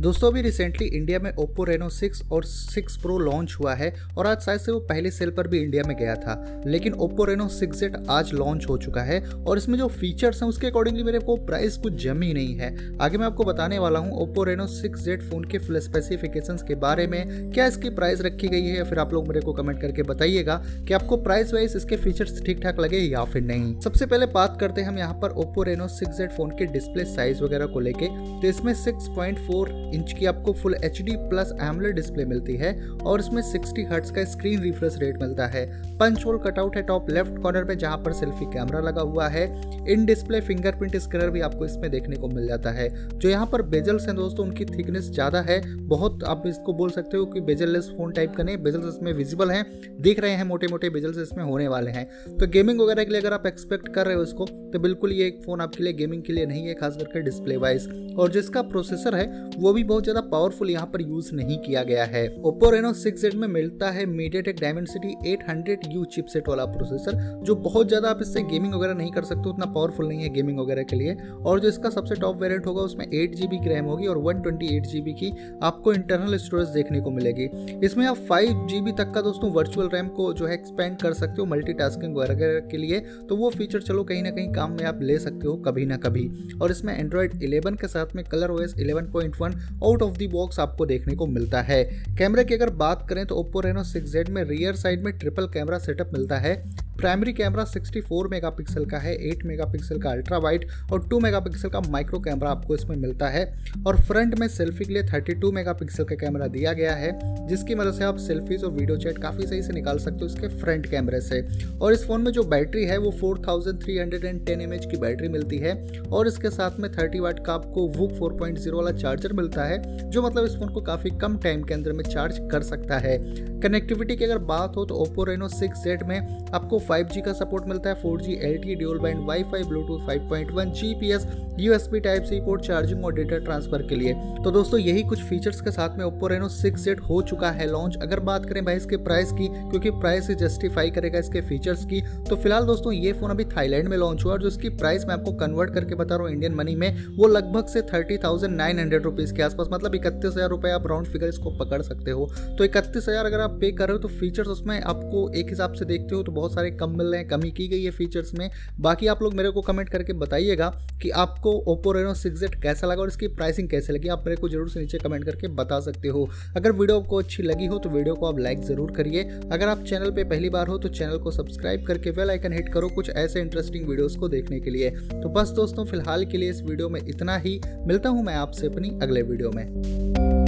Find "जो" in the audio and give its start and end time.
9.78-9.86, 43.10-43.28, 67.44-67.54, 71.60-71.68, 80.32-80.46, 112.32-112.42, 120.10-120.22, 144.42-144.48